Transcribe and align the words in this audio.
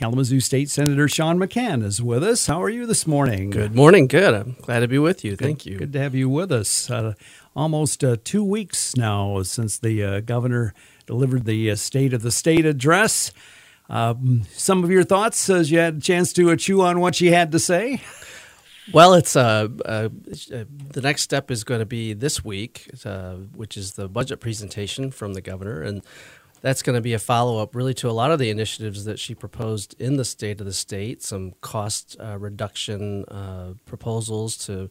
Kalamazoo 0.00 0.40
State 0.40 0.70
Senator 0.70 1.06
Sean 1.08 1.38
McCann 1.38 1.84
is 1.84 2.00
with 2.02 2.24
us. 2.24 2.46
How 2.46 2.62
are 2.62 2.70
you 2.70 2.86
this 2.86 3.06
morning? 3.06 3.50
Good 3.50 3.74
morning. 3.74 4.06
Good. 4.06 4.32
I'm 4.32 4.56
glad 4.62 4.80
to 4.80 4.88
be 4.88 4.98
with 4.98 5.26
you. 5.26 5.32
Good, 5.32 5.44
Thank 5.44 5.66
you. 5.66 5.76
Good 5.76 5.92
to 5.92 6.00
have 6.00 6.14
you 6.14 6.26
with 6.26 6.50
us. 6.50 6.88
Uh, 6.90 7.12
almost 7.54 8.02
uh, 8.02 8.16
two 8.24 8.42
weeks 8.42 8.96
now 8.96 9.42
since 9.42 9.76
the 9.76 10.02
uh, 10.02 10.20
governor 10.20 10.72
delivered 11.04 11.44
the 11.44 11.70
uh, 11.70 11.76
State 11.76 12.14
of 12.14 12.22
the 12.22 12.30
State 12.30 12.64
address. 12.64 13.30
Um, 13.90 14.44
some 14.52 14.82
of 14.84 14.90
your 14.90 15.04
thoughts 15.04 15.50
as 15.50 15.70
you 15.70 15.78
had 15.78 15.98
a 15.98 16.00
chance 16.00 16.32
to 16.32 16.50
uh, 16.50 16.56
chew 16.56 16.80
on 16.80 17.00
what 17.00 17.14
she 17.14 17.26
had 17.26 17.52
to 17.52 17.58
say? 17.58 18.00
Well, 18.94 19.12
it's 19.14 19.36
uh, 19.36 19.68
uh, 19.84 20.08
the 20.24 21.00
next 21.02 21.22
step 21.22 21.50
is 21.50 21.62
going 21.62 21.80
to 21.80 21.86
be 21.86 22.14
this 22.14 22.42
week, 22.42 22.90
uh, 23.04 23.34
which 23.54 23.76
is 23.76 23.92
the 23.92 24.08
budget 24.08 24.40
presentation 24.40 25.10
from 25.10 25.34
the 25.34 25.40
governor, 25.40 25.82
and 25.82 26.02
that's 26.60 26.82
going 26.82 26.94
to 26.94 27.00
be 27.00 27.12
a 27.14 27.18
follow 27.18 27.62
up, 27.62 27.74
really, 27.74 27.94
to 27.94 28.08
a 28.08 28.12
lot 28.12 28.30
of 28.30 28.38
the 28.38 28.50
initiatives 28.50 29.04
that 29.04 29.18
she 29.18 29.34
proposed 29.34 29.94
in 29.98 30.16
the 30.16 30.24
state 30.24 30.60
of 30.60 30.66
the 30.66 30.72
state. 30.72 31.22
Some 31.22 31.52
cost 31.60 32.16
uh, 32.20 32.38
reduction 32.38 33.24
uh, 33.26 33.74
proposals 33.86 34.56
to 34.66 34.90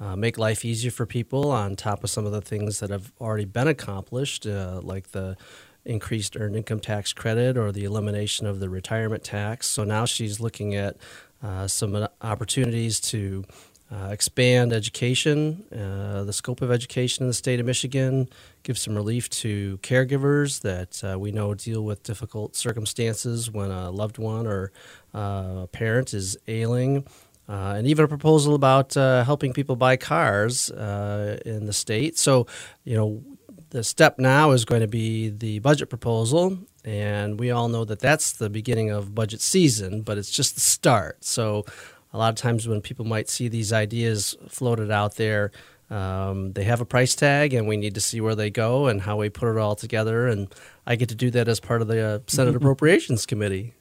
uh, 0.00 0.14
make 0.16 0.38
life 0.38 0.64
easier 0.64 0.90
for 0.92 1.06
people, 1.06 1.50
on 1.50 1.74
top 1.74 2.04
of 2.04 2.10
some 2.10 2.24
of 2.24 2.32
the 2.32 2.40
things 2.40 2.80
that 2.80 2.90
have 2.90 3.12
already 3.20 3.44
been 3.44 3.66
accomplished, 3.66 4.46
like 4.46 5.10
the 5.10 5.36
increased 5.84 6.36
earned 6.36 6.54
income 6.54 6.80
tax 6.80 7.12
credit 7.12 7.56
or 7.56 7.72
the 7.72 7.84
elimination 7.84 8.46
of 8.46 8.60
the 8.60 8.68
retirement 8.68 9.24
tax. 9.24 9.66
So 9.66 9.84
now 9.84 10.04
she's 10.04 10.38
looking 10.38 10.74
at 10.74 10.96
uh, 11.42 11.66
some 11.66 12.06
opportunities 12.20 13.00
to 13.00 13.44
uh, 13.90 14.08
expand 14.10 14.72
education, 14.72 15.64
uh, 15.72 16.22
the 16.24 16.32
scope 16.32 16.60
of 16.60 16.70
education 16.70 17.24
in 17.24 17.28
the 17.28 17.34
state 17.34 17.58
of 17.58 17.64
Michigan, 17.64 18.28
give 18.62 18.76
some 18.76 18.94
relief 18.94 19.30
to 19.30 19.78
caregivers 19.78 20.60
that 20.60 21.02
uh, 21.02 21.18
we 21.18 21.32
know 21.32 21.54
deal 21.54 21.82
with 21.82 22.02
difficult 22.02 22.54
circumstances 22.54 23.50
when 23.50 23.70
a 23.70 23.90
loved 23.90 24.18
one 24.18 24.46
or 24.46 24.72
uh, 25.14 25.62
a 25.62 25.68
parent 25.72 26.12
is 26.12 26.36
ailing. 26.48 27.06
Uh, 27.48 27.76
and 27.78 27.86
even 27.86 28.04
a 28.04 28.08
proposal 28.08 28.54
about 28.54 28.92
helping 28.92 29.54
people 29.54 29.74
buy 29.74 29.96
cars 29.96 30.68
in 30.68 31.64
the 31.64 31.72
state. 31.72 32.18
So, 32.18 32.46
you 32.84 32.94
know, 32.94 33.22
the 33.70 33.82
step 33.82 34.18
now 34.18 34.50
is 34.50 34.64
going 34.64 34.82
to 34.82 34.88
be 34.88 35.30
the 35.30 35.58
budget 35.60 35.88
proposal, 35.88 36.58
and 36.84 37.38
we 37.38 37.50
all 37.50 37.68
know 37.68 37.84
that 37.84 38.00
that's 38.00 38.32
the 38.32 38.50
beginning 38.50 38.90
of 38.90 39.14
budget 39.14 39.40
season, 39.40 40.02
but 40.02 40.18
it's 40.18 40.30
just 40.30 40.54
the 40.54 40.60
start. 40.60 41.24
So, 41.24 41.64
a 42.12 42.18
lot 42.18 42.30
of 42.30 42.36
times 42.36 42.66
when 42.66 42.80
people 42.80 43.04
might 43.04 43.28
see 43.28 43.48
these 43.48 43.72
ideas 43.72 44.36
floated 44.48 44.90
out 44.90 45.16
there, 45.16 45.52
um, 45.90 46.52
they 46.52 46.64
have 46.64 46.80
a 46.80 46.84
price 46.84 47.14
tag, 47.14 47.54
and 47.54 47.66
we 47.66 47.76
need 47.76 47.94
to 47.94 48.00
see 48.00 48.20
where 48.20 48.34
they 48.34 48.50
go 48.50 48.86
and 48.86 49.00
how 49.00 49.16
we 49.16 49.30
put 49.30 49.50
it 49.50 49.58
all 49.58 49.74
together. 49.74 50.26
And 50.26 50.54
I 50.86 50.96
get 50.96 51.08
to 51.10 51.14
do 51.14 51.30
that 51.30 51.48
as 51.48 51.60
part 51.60 51.82
of 51.82 51.88
the 51.88 52.00
uh, 52.00 52.18
Senate 52.26 52.56
Appropriations 52.56 53.26
Committee 53.26 53.74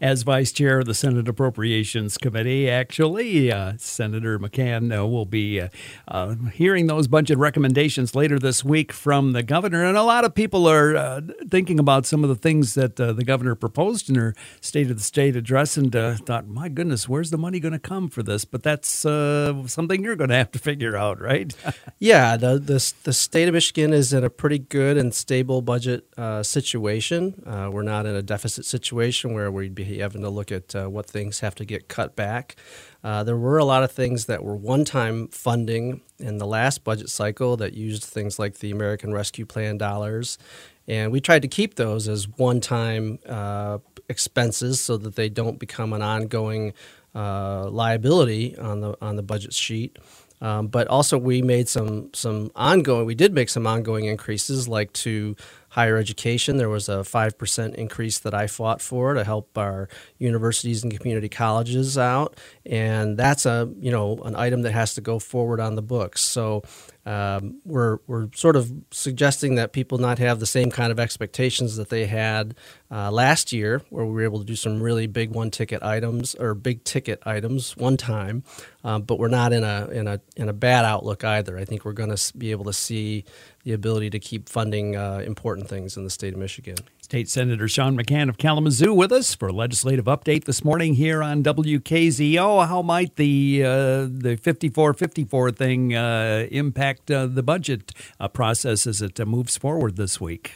as 0.00 0.22
vice 0.22 0.52
chair 0.52 0.80
of 0.80 0.86
the 0.86 0.94
Senate 0.94 1.28
Appropriations 1.28 2.18
Committee. 2.18 2.68
Actually, 2.68 3.50
uh, 3.52 3.74
Senator 3.78 4.38
McCann 4.38 4.96
uh, 4.96 5.06
will 5.06 5.26
be 5.26 5.60
uh, 5.60 5.68
uh, 6.08 6.34
hearing 6.52 6.86
those 6.86 7.08
budget 7.08 7.38
recommendations 7.38 8.14
later 8.14 8.38
this 8.38 8.64
week 8.64 8.92
from 8.92 9.32
the 9.32 9.42
governor. 9.42 9.84
And 9.84 9.96
a 9.96 10.02
lot 10.02 10.24
of 10.24 10.34
people 10.34 10.66
are 10.68 10.96
uh, 10.96 11.20
thinking 11.48 11.78
about 11.78 12.06
some 12.06 12.22
of 12.22 12.28
the 12.28 12.36
things 12.36 12.74
that 12.74 12.98
uh, 12.98 13.12
the 13.12 13.24
governor 13.24 13.54
proposed 13.54 14.08
in 14.08 14.16
her 14.16 14.34
State 14.60 14.90
of 14.90 14.96
the 14.96 15.02
State 15.02 15.36
address 15.36 15.76
and 15.76 15.92
thought, 15.92 16.46
my 16.46 16.68
goodness, 16.68 17.08
where's 17.08 17.30
the 17.30 17.38
money 17.38 17.60
going 17.60 17.72
to 17.72 17.78
come 17.78 18.08
for 18.08 18.22
this? 18.22 18.44
But 18.44 18.62
that's 18.62 18.88
something 18.88 20.02
you're 20.02 20.16
going 20.16 20.30
to 20.30 20.36
have 20.36 20.50
to 20.52 20.58
figure 20.58 20.96
out, 20.96 21.20
right? 21.20 21.54
yeah, 21.98 22.36
the, 22.36 22.58
the, 22.58 22.92
the, 23.04 23.12
state 23.12 23.48
of 23.48 23.54
Michigan 23.54 23.92
is 23.92 24.12
in 24.12 24.24
a 24.24 24.30
pretty 24.30 24.58
good 24.58 24.96
and 24.96 25.14
stable 25.14 25.62
budget 25.62 26.06
situation. 26.42 27.42
we're 27.46 27.82
not 27.82 28.06
in 28.06 28.14
a 28.14 28.22
deficit 28.22 28.64
situation 28.64 29.32
where 29.32 29.50
we'd 29.50 29.74
be 29.74 29.83
having 29.84 30.22
to 30.22 30.30
look 30.30 30.50
at 30.50 30.74
uh, 30.74 30.86
what 30.88 31.06
things 31.06 31.40
have 31.40 31.54
to 31.56 31.64
get 31.64 31.88
cut 31.88 32.16
back. 32.16 32.56
Uh, 33.02 33.22
there 33.22 33.36
were 33.36 33.58
a 33.58 33.64
lot 33.64 33.82
of 33.82 33.92
things 33.92 34.26
that 34.26 34.42
were 34.42 34.56
one 34.56 34.84
time 34.84 35.28
funding 35.28 36.00
in 36.18 36.38
the 36.38 36.46
last 36.46 36.84
budget 36.84 37.10
cycle 37.10 37.56
that 37.58 37.74
used 37.74 38.04
things 38.04 38.38
like 38.38 38.58
the 38.58 38.70
American 38.70 39.12
Rescue 39.12 39.46
Plan 39.46 39.78
dollars. 39.78 40.38
And 40.86 41.12
we 41.12 41.20
tried 41.20 41.42
to 41.42 41.48
keep 41.48 41.74
those 41.76 42.08
as 42.08 42.28
one 42.28 42.60
time 42.60 43.18
uh, 43.26 43.78
expenses 44.08 44.80
so 44.80 44.96
that 44.98 45.16
they 45.16 45.28
don't 45.28 45.58
become 45.58 45.92
an 45.92 46.02
ongoing 46.02 46.72
uh, 47.14 47.68
liability 47.70 48.56
on 48.58 48.80
the, 48.80 48.96
on 49.00 49.16
the 49.16 49.22
budget 49.22 49.52
sheet. 49.52 49.98
Um, 50.40 50.66
but 50.66 50.88
also, 50.88 51.16
we 51.16 51.40
made 51.40 51.68
some 51.68 52.10
some 52.12 52.50
ongoing. 52.54 53.06
We 53.06 53.14
did 53.14 53.32
make 53.32 53.48
some 53.48 53.66
ongoing 53.66 54.04
increases, 54.04 54.68
like 54.68 54.92
to 54.94 55.36
higher 55.74 55.96
education. 55.96 56.56
There 56.56 56.68
was 56.68 56.88
a 56.88 56.98
5% 56.98 57.74
increase 57.74 58.20
that 58.20 58.32
I 58.32 58.46
fought 58.46 58.80
for 58.80 59.14
to 59.14 59.24
help 59.24 59.58
our 59.58 59.88
universities 60.18 60.84
and 60.84 60.96
community 60.96 61.28
colleges 61.28 61.98
out. 61.98 62.38
And 62.64 63.16
that's 63.16 63.44
a, 63.44 63.68
you 63.80 63.90
know, 63.90 64.18
an 64.18 64.36
item 64.36 64.62
that 64.62 64.70
has 64.70 64.94
to 64.94 65.00
go 65.00 65.18
forward 65.18 65.58
on 65.58 65.74
the 65.74 65.82
books. 65.82 66.20
So 66.20 66.62
um, 67.04 67.60
we're, 67.64 67.98
we're 68.06 68.28
sort 68.36 68.54
of 68.54 68.72
suggesting 68.92 69.56
that 69.56 69.72
people 69.72 69.98
not 69.98 70.20
have 70.20 70.38
the 70.38 70.46
same 70.46 70.70
kind 70.70 70.92
of 70.92 71.00
expectations 71.00 71.74
that 71.74 71.88
they 71.88 72.06
had 72.06 72.54
uh, 72.88 73.10
last 73.10 73.52
year, 73.52 73.82
where 73.90 74.06
we 74.06 74.12
were 74.12 74.22
able 74.22 74.38
to 74.38 74.44
do 74.44 74.54
some 74.54 74.80
really 74.80 75.08
big 75.08 75.32
one 75.32 75.50
ticket 75.50 75.82
items 75.82 76.36
or 76.36 76.54
big 76.54 76.84
ticket 76.84 77.20
items 77.26 77.76
one 77.76 77.96
time. 77.96 78.44
Um, 78.84 79.02
but 79.02 79.18
we're 79.18 79.28
not 79.28 79.54
in 79.54 79.64
a, 79.64 79.88
in, 79.88 80.06
a, 80.06 80.20
in 80.36 80.48
a 80.50 80.52
bad 80.52 80.84
outlook 80.84 81.24
either. 81.24 81.56
I 81.56 81.64
think 81.64 81.86
we're 81.86 81.92
going 81.92 82.14
to 82.14 82.38
be 82.38 82.50
able 82.50 82.66
to 82.66 82.72
see 82.72 83.24
the 83.64 83.72
ability 83.72 84.10
to 84.10 84.18
keep 84.18 84.48
funding 84.48 84.94
uh, 84.94 85.22
important 85.24 85.68
things 85.68 85.96
in 85.96 86.04
the 86.04 86.10
state 86.10 86.34
of 86.34 86.38
Michigan. 86.38 86.76
State 87.04 87.28
Senator 87.28 87.68
Sean 87.68 87.98
McCann 87.98 88.30
of 88.30 88.38
Kalamazoo 88.38 88.94
with 88.94 89.12
us 89.12 89.34
for 89.34 89.48
a 89.48 89.52
legislative 89.52 90.06
update 90.06 90.44
this 90.44 90.64
morning 90.64 90.94
here 90.94 91.22
on 91.22 91.42
WKZO. 91.42 92.66
How 92.66 92.80
might 92.80 93.16
the 93.16 93.62
uh, 93.62 94.08
the 94.10 94.38
5454 94.40 95.50
thing 95.50 95.94
uh, 95.94 96.46
impact 96.50 97.10
uh, 97.10 97.26
the 97.26 97.42
budget 97.42 97.92
uh, 98.18 98.28
process 98.28 98.86
as 98.86 99.02
it 99.02 99.20
uh, 99.20 99.26
moves 99.26 99.58
forward 99.58 99.96
this 99.96 100.18
week? 100.18 100.54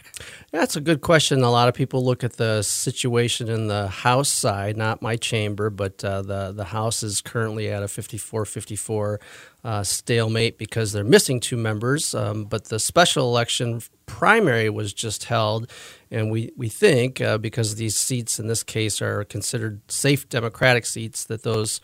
That's 0.51 0.75
a 0.75 0.81
good 0.81 1.03
question. 1.03 1.43
A 1.43 1.51
lot 1.51 1.69
of 1.69 1.75
people 1.75 2.03
look 2.03 2.25
at 2.25 2.39
the 2.39 2.63
situation 2.63 3.51
in 3.51 3.67
the 3.67 3.89
House 3.89 4.31
side, 4.31 4.79
not 4.79 5.03
my 5.03 5.17
chamber, 5.17 5.69
but 5.69 6.03
uh, 6.03 6.23
the 6.23 6.53
the 6.53 6.65
House 6.65 7.03
is 7.03 7.21
currently 7.21 7.69
at 7.69 7.83
a 7.83 7.89
5454 7.89 9.21
uh, 9.65 9.83
stalemate 9.83 10.57
because 10.57 10.93
they're 10.93 11.05
missing 11.05 11.41
two 11.41 11.59
members. 11.59 12.15
Um, 12.15 12.45
but 12.45 12.65
the 12.65 12.79
special 12.79 13.29
election 13.29 13.83
primary 14.09 14.69
was 14.69 14.93
just 14.93 15.25
held, 15.25 15.71
and 16.11 16.33
we, 16.33 16.51
we 16.57 16.69
think 16.69 17.21
uh, 17.21 17.39
because 17.39 17.77
these 17.77 17.97
seats 17.97 18.41
in 18.41 18.49
this 18.49 18.65
case 18.65 19.01
are 19.01 19.25
considered 19.25 19.81
safe 19.89 20.29
Democratic 20.29 20.87
seats, 20.87 21.25
that 21.25 21.43
those 21.45 21.81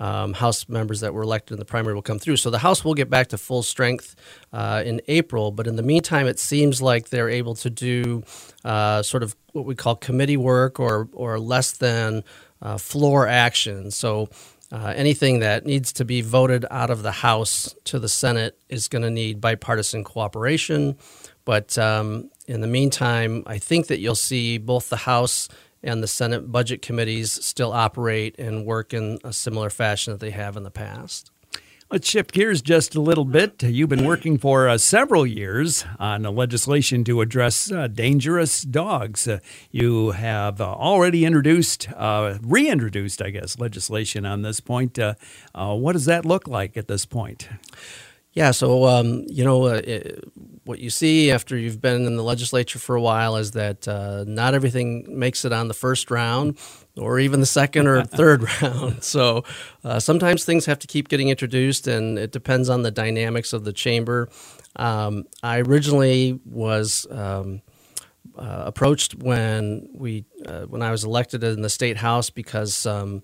um, 0.00 0.32
House 0.32 0.68
members 0.68 1.00
that 1.00 1.14
were 1.14 1.22
elected 1.22 1.52
in 1.52 1.58
the 1.58 1.64
primary 1.64 1.94
will 1.94 2.02
come 2.02 2.18
through. 2.18 2.38
So 2.38 2.50
the 2.50 2.58
House 2.58 2.84
will 2.84 2.94
get 2.94 3.10
back 3.10 3.28
to 3.28 3.38
full 3.38 3.62
strength 3.62 4.16
uh, 4.52 4.82
in 4.84 5.00
April. 5.08 5.50
But 5.52 5.66
in 5.66 5.76
the 5.76 5.82
meantime, 5.82 6.26
it 6.26 6.38
seems 6.38 6.80
like 6.80 7.10
they're 7.10 7.28
able 7.28 7.54
to 7.56 7.70
do 7.70 8.22
uh, 8.64 9.02
sort 9.02 9.22
of 9.22 9.36
what 9.52 9.66
we 9.66 9.74
call 9.74 9.96
committee 9.96 10.38
work 10.38 10.80
or, 10.80 11.08
or 11.12 11.38
less 11.38 11.72
than 11.72 12.24
uh, 12.62 12.78
floor 12.78 13.28
action. 13.28 13.90
So 13.90 14.28
uh, 14.72 14.92
anything 14.96 15.40
that 15.40 15.66
needs 15.66 15.92
to 15.94 16.04
be 16.04 16.20
voted 16.20 16.64
out 16.70 16.90
of 16.90 17.02
the 17.02 17.12
House 17.12 17.74
to 17.84 17.98
the 17.98 18.08
Senate 18.08 18.56
is 18.68 18.88
going 18.88 19.02
to 19.02 19.10
need 19.10 19.40
bipartisan 19.40 20.04
cooperation. 20.04 20.96
But 21.44 21.76
um, 21.78 22.30
in 22.46 22.60
the 22.60 22.66
meantime, 22.66 23.42
I 23.46 23.58
think 23.58 23.88
that 23.88 23.98
you'll 23.98 24.14
see 24.14 24.58
both 24.58 24.88
the 24.88 24.96
House 24.96 25.48
and 25.82 26.02
the 26.02 26.08
Senate 26.08 26.52
budget 26.52 26.82
committees 26.82 27.32
still 27.44 27.72
operate 27.72 28.38
and 28.38 28.66
work 28.66 28.92
in 28.92 29.18
a 29.24 29.32
similar 29.32 29.70
fashion 29.70 30.12
that 30.12 30.20
they 30.20 30.30
have 30.30 30.56
in 30.56 30.62
the 30.62 30.70
past. 30.70 31.30
Let's 31.92 32.08
shift 32.08 32.30
gears 32.30 32.62
just 32.62 32.94
a 32.94 33.00
little 33.00 33.24
bit. 33.24 33.64
You've 33.64 33.88
been 33.88 34.04
working 34.04 34.38
for 34.38 34.68
uh, 34.68 34.78
several 34.78 35.26
years 35.26 35.84
on 35.98 36.22
legislation 36.22 37.02
to 37.02 37.20
address 37.20 37.72
uh, 37.72 37.88
dangerous 37.88 38.62
dogs. 38.62 39.26
Uh, 39.26 39.40
you 39.72 40.12
have 40.12 40.60
uh, 40.60 40.72
already 40.72 41.24
introduced, 41.24 41.88
uh, 41.96 42.38
reintroduced, 42.42 43.20
I 43.20 43.30
guess, 43.30 43.58
legislation 43.58 44.24
on 44.24 44.42
this 44.42 44.60
point. 44.60 45.00
Uh, 45.00 45.14
what 45.52 45.94
does 45.94 46.04
that 46.04 46.24
look 46.24 46.46
like 46.46 46.76
at 46.76 46.86
this 46.86 47.06
point? 47.06 47.48
Yeah, 48.32 48.52
so 48.52 48.84
um, 48.86 49.24
you 49.28 49.44
know 49.44 49.66
it, 49.66 50.24
what 50.64 50.78
you 50.78 50.90
see 50.90 51.32
after 51.32 51.56
you've 51.56 51.80
been 51.80 52.06
in 52.06 52.16
the 52.16 52.22
legislature 52.22 52.78
for 52.78 52.94
a 52.94 53.00
while 53.00 53.36
is 53.36 53.52
that 53.52 53.86
not 54.26 54.54
everything 54.54 55.18
makes 55.18 55.44
it 55.44 55.52
on 55.52 55.68
the 55.68 55.74
first 55.74 56.10
round 56.10 56.56
or 56.96 57.18
even 57.18 57.40
the 57.40 57.46
second 57.46 57.86
or 57.86 58.04
third 58.04 58.42
round. 58.62 59.02
So 59.10 59.44
uh, 59.82 59.98
sometimes 59.98 60.44
things 60.44 60.66
have 60.66 60.78
to 60.80 60.86
keep 60.86 61.08
getting 61.08 61.28
introduced, 61.28 61.86
and 61.86 62.18
it 62.18 62.30
depends 62.32 62.68
on 62.68 62.82
the 62.82 62.90
dynamics 62.90 63.52
of 63.52 63.64
the 63.64 63.72
chamber. 63.72 64.28
Um, 64.76 65.24
I 65.42 65.60
originally 65.60 66.38
was 66.44 67.06
um, 67.10 67.62
uh, 68.36 68.64
approached 68.66 69.14
when 69.16 69.88
we 69.92 70.24
uh, 70.46 70.62
when 70.62 70.82
I 70.82 70.90
was 70.90 71.04
elected 71.04 71.42
in 71.42 71.62
the 71.62 71.70
state 71.70 71.96
house 71.96 72.30
because 72.30 72.74
some 72.74 73.22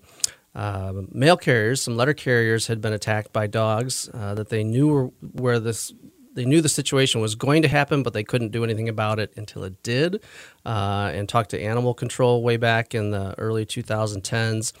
uh, 0.57 0.91
mail 1.11 1.37
carriers, 1.37 1.81
some 1.81 1.95
letter 1.95 2.15
carriers, 2.15 2.65
had 2.65 2.81
been 2.81 2.91
attacked 2.91 3.31
by 3.31 3.45
dogs 3.45 4.09
uh, 4.11 4.33
that 4.33 4.49
they 4.49 4.63
knew 4.63 4.87
were, 4.87 5.05
where 5.21 5.59
this 5.59 5.93
they 6.33 6.45
knew 6.45 6.61
the 6.61 6.69
situation 6.69 7.19
was 7.19 7.33
going 7.35 7.63
to 7.63 7.67
happen, 7.67 8.03
but 8.03 8.13
they 8.13 8.23
couldn't 8.23 8.51
do 8.51 8.63
anything 8.63 8.87
about 8.87 9.19
it 9.19 9.33
until 9.35 9.63
it 9.63 9.81
did. 9.81 10.21
Uh, 10.65 11.11
and 11.13 11.27
talked 11.27 11.49
to 11.49 11.59
animal 11.59 11.95
control 11.95 12.43
way 12.43 12.57
back 12.57 12.93
in 12.93 13.09
the 13.09 13.33
early 13.39 13.65
2010s. 13.65 14.71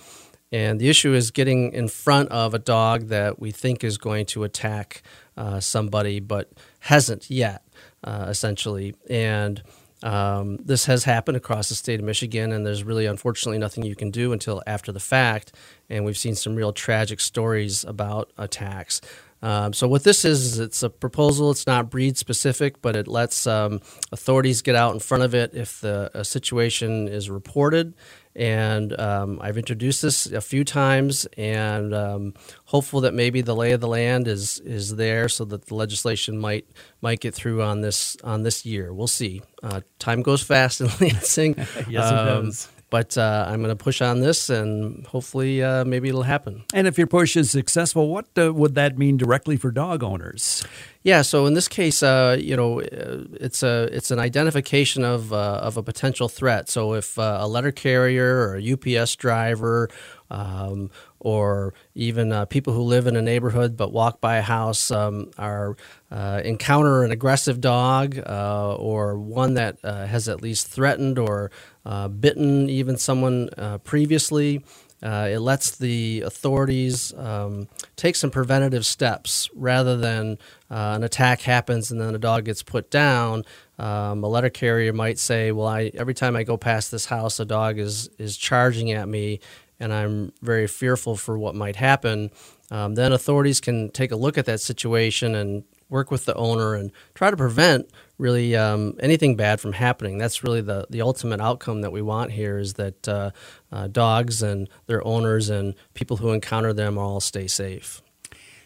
And 0.51 0.79
the 0.79 0.87
issue 0.87 1.13
is 1.13 1.31
getting 1.31 1.73
in 1.73 1.87
front 1.87 2.29
of 2.29 2.53
a 2.53 2.59
dog 2.59 3.07
that 3.07 3.39
we 3.39 3.51
think 3.51 3.83
is 3.83 3.97
going 3.97 4.27
to 4.27 4.43
attack 4.43 5.01
uh, 5.35 5.59
somebody, 5.59 6.19
but 6.19 6.51
hasn't 6.81 7.29
yet, 7.29 7.63
uh, 8.03 8.27
essentially. 8.29 8.95
And 9.09 9.63
um, 10.03 10.57
this 10.57 10.85
has 10.85 11.03
happened 11.05 11.37
across 11.37 11.69
the 11.69 11.75
state 11.75 11.99
of 11.99 12.05
Michigan, 12.05 12.51
and 12.51 12.65
there's 12.65 12.83
really, 12.83 13.05
unfortunately, 13.05 13.57
nothing 13.57 13.83
you 13.83 13.95
can 13.95 14.11
do 14.11 14.31
until 14.31 14.61
after 14.67 14.91
the 14.91 14.99
fact. 14.99 15.53
And 15.89 16.05
we've 16.05 16.17
seen 16.17 16.35
some 16.35 16.55
real 16.55 16.73
tragic 16.73 17.19
stories 17.19 17.83
about 17.83 18.31
attacks. 18.37 19.01
Um, 19.41 19.71
so 19.73 19.87
what 19.87 20.03
this 20.03 20.25
is, 20.25 20.45
is 20.53 20.59
it's 20.59 20.81
a 20.83 20.89
proposal. 20.89 21.51
It's 21.51 21.67
not 21.67 21.89
breed 21.91 22.17
specific, 22.17 22.81
but 22.81 22.95
it 22.95 23.07
lets 23.07 23.45
um, 23.45 23.81
authorities 24.11 24.61
get 24.61 24.75
out 24.75 24.93
in 24.93 24.99
front 24.99 25.23
of 25.23 25.35
it 25.35 25.53
if 25.53 25.79
the 25.81 26.09
a 26.13 26.25
situation 26.25 27.07
is 27.07 27.29
reported. 27.29 27.93
And 28.35 28.99
um, 28.99 29.39
I've 29.41 29.57
introduced 29.57 30.03
this 30.03 30.27
a 30.27 30.41
few 30.41 30.63
times, 30.63 31.25
and 31.37 31.93
um, 31.93 32.33
hopeful 32.65 33.01
that 33.01 33.15
maybe 33.15 33.41
the 33.41 33.55
lay 33.55 33.71
of 33.71 33.81
the 33.81 33.87
land 33.87 34.27
is 34.27 34.59
is 34.59 34.95
there, 34.95 35.27
so 35.27 35.43
that 35.45 35.65
the 35.65 35.73
legislation 35.75 36.37
might 36.37 36.67
might 37.01 37.19
get 37.19 37.33
through 37.33 37.63
on 37.63 37.81
this 37.81 38.15
on 38.23 38.43
this 38.43 38.63
year. 38.63 38.93
We'll 38.93 39.07
see. 39.07 39.41
Uh, 39.63 39.81
time 39.97 40.21
goes 40.21 40.43
fast 40.43 40.81
in 40.81 40.87
Lansing. 41.01 41.55
yes, 41.57 41.87
it 41.89 41.95
Um, 41.97 42.45
does. 42.45 42.69
But 42.89 43.17
uh, 43.17 43.45
I'm 43.49 43.61
going 43.61 43.75
to 43.75 43.83
push 43.83 44.01
on 44.01 44.21
this, 44.21 44.49
and 44.49 45.05
hopefully, 45.07 45.61
uh, 45.61 45.83
maybe 45.83 46.07
it'll 46.07 46.23
happen. 46.23 46.63
And 46.73 46.87
if 46.87 46.97
your 46.97 47.07
push 47.07 47.35
is 47.35 47.51
successful, 47.51 48.07
what 48.07 48.27
uh, 48.37 48.53
would 48.53 48.75
that 48.75 48.97
mean 48.97 49.17
directly 49.17 49.57
for 49.57 49.71
dog 49.71 50.03
owners? 50.03 50.63
Yeah. 51.07 51.21
So 51.21 51.45
in 51.45 51.53
this 51.53 51.69
case, 51.69 52.03
uh, 52.03 52.35
you 52.37 52.57
know, 52.57 52.81
uh, 52.81 53.23
it's 53.39 53.63
a 53.63 53.83
it's 53.93 54.11
an 54.11 54.19
identification 54.19 55.05
of 55.05 55.31
uh, 55.31 55.61
of 55.63 55.77
a 55.77 55.81
potential 55.81 56.27
threat. 56.27 56.67
So 56.67 56.95
if 56.95 57.17
uh, 57.17 57.37
a 57.39 57.47
letter 57.47 57.71
carrier 57.71 58.39
or 58.45 58.57
a 58.57 58.73
UPS 58.73 59.15
driver. 59.15 59.89
Um, 60.29 60.91
or 61.19 61.73
even 61.95 62.31
uh, 62.31 62.45
people 62.45 62.73
who 62.73 62.81
live 62.81 63.07
in 63.07 63.15
a 63.15 63.21
neighborhood 63.21 63.77
but 63.77 63.93
walk 63.93 64.19
by 64.21 64.37
a 64.37 64.41
house 64.41 64.91
um, 64.91 65.31
are 65.37 65.77
uh, 66.11 66.41
encounter 66.43 67.03
an 67.03 67.11
aggressive 67.11 67.61
dog 67.61 68.19
uh, 68.19 68.75
or 68.75 69.17
one 69.17 69.53
that 69.53 69.77
uh, 69.83 70.05
has 70.05 70.27
at 70.27 70.41
least 70.41 70.67
threatened 70.67 71.17
or 71.17 71.49
uh, 71.85 72.09
bitten 72.09 72.69
even 72.69 72.97
someone 72.97 73.49
previously. 73.85 74.63
Uh, 75.01 75.29
it 75.31 75.39
lets 75.39 75.77
the 75.77 76.21
authorities 76.25 77.13
um, 77.13 77.67
take 77.95 78.15
some 78.15 78.31
preventative 78.31 78.85
steps 78.85 79.47
rather 79.53 79.95
than 79.95 80.37
uh, 80.71 80.93
an 80.95 81.03
attack 81.03 81.41
happens 81.41 81.91
and 81.91 82.01
then 82.01 82.15
a 82.15 82.17
dog 82.17 82.45
gets 82.45 82.63
put 82.63 82.89
down. 82.89 83.43
Um, 83.77 84.23
a 84.23 84.27
letter 84.27 84.49
carrier 84.49 84.93
might 84.93 85.19
say, 85.19 85.51
"Well, 85.51 85.67
I 85.67 85.91
every 85.93 86.15
time 86.15 86.35
I 86.35 86.43
go 86.43 86.57
past 86.57 86.89
this 86.89 87.05
house, 87.05 87.39
a 87.39 87.45
dog 87.45 87.77
is 87.77 88.09
is 88.17 88.37
charging 88.37 88.91
at 88.91 89.07
me, 89.07 89.39
and 89.79 89.93
I'm 89.93 90.33
very 90.41 90.65
fearful 90.65 91.15
for 91.15 91.37
what 91.37 91.53
might 91.53 91.75
happen." 91.75 92.31
Um, 92.71 92.95
then 92.95 93.13
authorities 93.13 93.61
can 93.61 93.91
take 93.91 94.11
a 94.11 94.15
look 94.15 94.37
at 94.37 94.45
that 94.45 94.59
situation 94.59 95.35
and 95.35 95.63
work 95.89 96.11
with 96.11 96.25
the 96.25 96.35
owner 96.35 96.75
and 96.75 96.91
try 97.13 97.31
to 97.31 97.37
prevent 97.37 97.89
really 98.17 98.55
um, 98.55 98.95
anything 98.99 99.35
bad 99.35 99.59
from 99.59 99.73
happening. 99.73 100.17
That's 100.17 100.43
really 100.43 100.61
the, 100.61 100.85
the 100.89 101.01
ultimate 101.01 101.39
outcome 101.39 101.81
that 101.81 101.91
we 101.91 102.01
want 102.01 102.31
here 102.31 102.57
is 102.57 102.73
that 102.73 103.07
uh, 103.07 103.31
uh, 103.71 103.87
dogs 103.87 104.41
and 104.41 104.69
their 104.87 105.05
owners 105.05 105.49
and 105.49 105.75
people 105.93 106.17
who 106.17 106.31
encounter 106.31 106.73
them 106.73 106.97
all 106.97 107.19
stay 107.19 107.47
safe. 107.47 108.01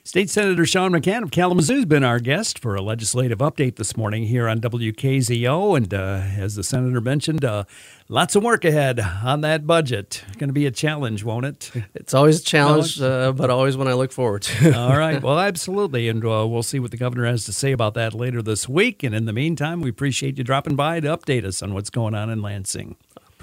State 0.03 0.31
Senator 0.31 0.65
Sean 0.65 0.93
McCann 0.93 1.21
of 1.21 1.29
Kalamazoo 1.29 1.75
has 1.75 1.85
been 1.85 2.03
our 2.03 2.19
guest 2.19 2.57
for 2.57 2.75
a 2.75 2.81
legislative 2.81 3.37
update 3.37 3.75
this 3.75 3.95
morning 3.95 4.23
here 4.23 4.47
on 4.47 4.59
WKZO. 4.59 5.77
And 5.77 5.93
uh, 5.93 6.23
as 6.37 6.55
the 6.55 6.63
senator 6.63 6.99
mentioned, 6.99 7.45
uh, 7.45 7.65
lots 8.09 8.35
of 8.35 8.41
work 8.41 8.65
ahead 8.65 8.99
on 8.99 9.41
that 9.41 9.67
budget. 9.67 10.23
Going 10.39 10.49
to 10.49 10.53
be 10.53 10.65
a 10.65 10.71
challenge, 10.71 11.23
won't 11.23 11.45
it? 11.45 11.71
It's 11.93 12.15
always 12.15 12.41
a 12.41 12.43
challenge, 12.43 12.99
uh, 12.99 13.31
but 13.33 13.51
always 13.51 13.77
one 13.77 13.87
I 13.87 13.93
look 13.93 14.11
forward 14.11 14.41
to. 14.43 14.75
All 14.77 14.97
right. 14.97 15.21
Well, 15.31 15.39
absolutely. 15.39 16.09
And 16.09 16.25
uh, 16.25 16.47
we'll 16.47 16.63
see 16.63 16.79
what 16.79 16.89
the 16.89 16.97
governor 16.97 17.25
has 17.25 17.45
to 17.45 17.53
say 17.53 17.71
about 17.71 17.93
that 17.93 18.15
later 18.15 18.41
this 18.41 18.67
week. 18.67 19.03
And 19.03 19.13
in 19.13 19.25
the 19.25 19.33
meantime, 19.33 19.81
we 19.81 19.89
appreciate 19.91 20.39
you 20.39 20.43
dropping 20.43 20.75
by 20.75 20.99
to 20.99 21.15
update 21.15 21.45
us 21.45 21.61
on 21.61 21.75
what's 21.75 21.91
going 21.91 22.15
on 22.15 22.31
in 22.31 22.41
Lansing. 22.41 22.95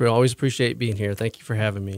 always 0.09 0.33
appreciate 0.33 0.77
being 0.77 0.97
here. 0.97 1.15
Thank 1.15 1.39
you 1.39 1.45
for 1.45 1.55
having 1.55 1.85
me. 1.85 1.97